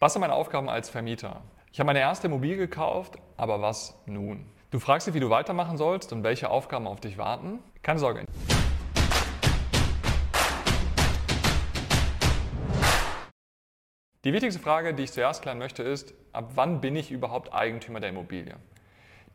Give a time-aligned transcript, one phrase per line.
[0.00, 1.42] Was sind meine Aufgaben als Vermieter?
[1.72, 4.44] Ich habe meine erste Immobilie gekauft, aber was nun?
[4.72, 7.60] Du fragst dich, wie du weitermachen sollst und welche Aufgaben auf dich warten?
[7.80, 8.24] Keine Sorge.
[14.24, 18.00] Die wichtigste Frage, die ich zuerst klären möchte, ist, ab wann bin ich überhaupt Eigentümer
[18.00, 18.56] der Immobilie?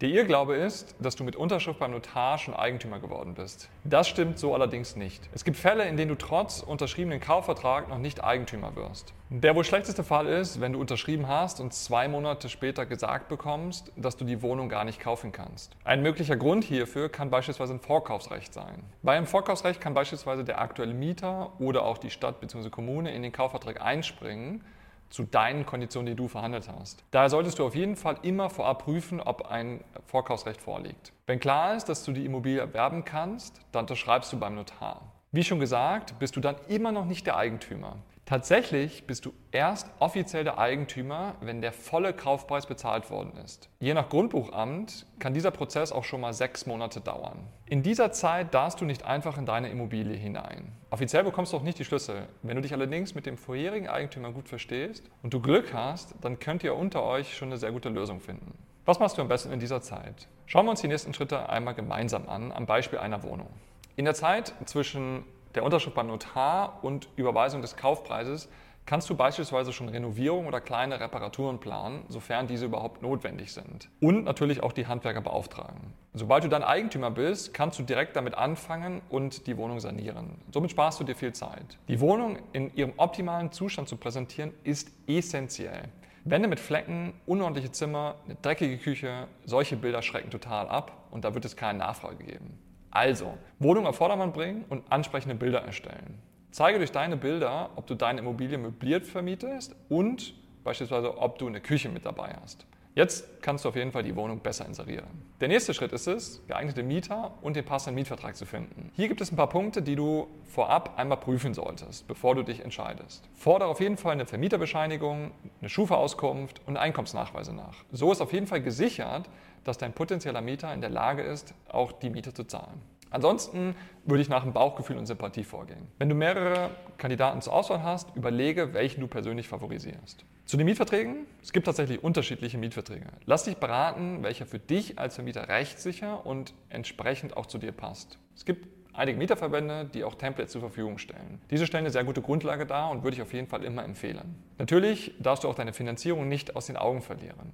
[0.00, 3.68] Der Irrglaube ist, dass du mit Unterschrift beim Notar schon Eigentümer geworden bist.
[3.82, 5.28] Das stimmt so allerdings nicht.
[5.34, 9.12] Es gibt Fälle, in denen du trotz unterschriebenen Kaufvertrag noch nicht Eigentümer wirst.
[9.28, 13.90] Der wohl schlechteste Fall ist, wenn du unterschrieben hast und zwei Monate später gesagt bekommst,
[13.96, 15.74] dass du die Wohnung gar nicht kaufen kannst.
[15.82, 18.84] Ein möglicher Grund hierfür kann beispielsweise ein Vorkaufsrecht sein.
[19.02, 22.70] Bei einem Vorkaufsrecht kann beispielsweise der aktuelle Mieter oder auch die Stadt bzw.
[22.70, 24.62] Kommune in den Kaufvertrag einspringen
[25.10, 27.04] zu deinen Konditionen, die du verhandelt hast.
[27.10, 31.12] Daher solltest du auf jeden Fall immer vorab prüfen, ob ein Vorkaufsrecht vorliegt.
[31.26, 35.02] Wenn klar ist, dass du die Immobilie erwerben kannst, dann unterschreibst du beim Notar.
[35.30, 37.96] Wie schon gesagt, bist du dann immer noch nicht der Eigentümer.
[38.28, 43.70] Tatsächlich bist du erst offiziell der Eigentümer, wenn der volle Kaufpreis bezahlt worden ist.
[43.80, 47.38] Je nach Grundbuchamt kann dieser Prozess auch schon mal sechs Monate dauern.
[47.64, 50.72] In dieser Zeit darfst du nicht einfach in deine Immobilie hinein.
[50.90, 52.28] Offiziell bekommst du auch nicht die Schlüssel.
[52.42, 56.38] Wenn du dich allerdings mit dem vorherigen Eigentümer gut verstehst und du Glück hast, dann
[56.38, 58.58] könnt ihr unter euch schon eine sehr gute Lösung finden.
[58.84, 60.28] Was machst du am besten in dieser Zeit?
[60.44, 63.48] Schauen wir uns die nächsten Schritte einmal gemeinsam an, am Beispiel einer Wohnung.
[63.96, 68.48] In der Zeit zwischen der Unterschrift beim Notar und Überweisung des Kaufpreises
[68.88, 73.90] kannst du beispielsweise schon Renovierung oder kleine Reparaturen planen, sofern diese überhaupt notwendig sind.
[74.00, 75.92] Und natürlich auch die Handwerker beauftragen.
[76.14, 80.40] Sobald du dann Eigentümer bist, kannst du direkt damit anfangen und die Wohnung sanieren.
[80.54, 81.76] Somit sparst du dir viel Zeit.
[81.86, 85.82] Die Wohnung in ihrem optimalen Zustand zu präsentieren, ist essentiell.
[86.24, 91.34] Wände mit Flecken, unordentliche Zimmer, eine dreckige Küche, solche Bilder schrecken total ab und da
[91.34, 92.58] wird es keine Nachfrage geben.
[92.90, 96.18] Also, Wohnung auf Vordermann bringen und ansprechende Bilder erstellen.
[96.50, 101.60] Zeige durch deine Bilder, ob du deine Immobilie möbliert vermietest und beispielsweise, ob du eine
[101.60, 102.66] Küche mit dabei hast.
[102.98, 105.06] Jetzt kannst du auf jeden Fall die Wohnung besser inserieren.
[105.40, 108.90] Der nächste Schritt ist es, geeignete Mieter und den passenden Mietvertrag zu finden.
[108.96, 112.58] Hier gibt es ein paar Punkte, die du vorab einmal prüfen solltest, bevor du dich
[112.58, 113.22] entscheidest.
[113.36, 117.84] Fordere auf jeden Fall eine Vermieterbescheinigung, eine Schufa-Auskunft und Einkommensnachweise nach.
[117.92, 119.30] So ist auf jeden Fall gesichert,
[119.62, 122.82] dass dein potenzieller Mieter in der Lage ist, auch die Miete zu zahlen.
[123.10, 123.74] Ansonsten
[124.04, 125.86] würde ich nach dem Bauchgefühl und Sympathie vorgehen.
[125.98, 130.24] Wenn du mehrere Kandidaten zur Auswahl hast, überlege, welchen du persönlich favorisierst.
[130.44, 131.26] Zu den Mietverträgen.
[131.42, 133.06] Es gibt tatsächlich unterschiedliche Mietverträge.
[133.26, 138.18] Lass dich beraten, welcher für dich als Vermieter rechtssicher und entsprechend auch zu dir passt.
[138.34, 141.40] Es gibt einige Mieterverbände, die auch Templates zur Verfügung stellen.
[141.50, 144.42] Diese stellen eine sehr gute Grundlage dar und würde ich auf jeden Fall immer empfehlen.
[144.58, 147.52] Natürlich darfst du auch deine Finanzierung nicht aus den Augen verlieren.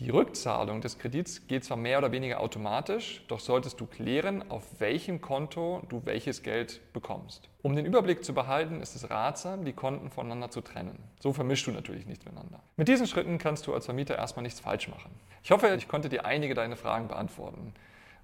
[0.00, 4.80] Die Rückzahlung des Kredits geht zwar mehr oder weniger automatisch, doch solltest du klären, auf
[4.80, 7.48] welchem Konto du welches Geld bekommst.
[7.62, 10.98] Um den Überblick zu behalten, ist es ratsam, die Konten voneinander zu trennen.
[11.20, 12.60] So vermischst du natürlich nichts miteinander.
[12.76, 15.12] Mit diesen Schritten kannst du als Vermieter erstmal nichts falsch machen.
[15.44, 17.72] Ich hoffe, ich konnte dir einige deiner Fragen beantworten.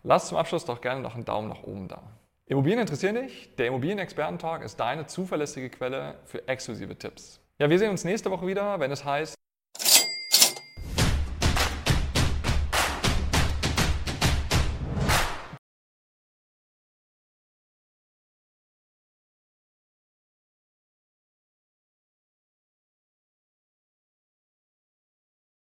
[0.02, 2.02] Lass zum Abschluss doch gerne noch einen Daumen nach oben da.
[2.47, 3.54] Immobilien interessieren dich?
[3.54, 7.41] Der Immobilienexperten-Talk ist deine zuverlässige Quelle für exklusive Tipps.
[7.60, 9.37] Ja, wir sehen uns nächste Woche wieder, wenn es heißt